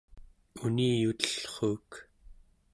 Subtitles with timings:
[0.65, 1.89] uniyutellruuk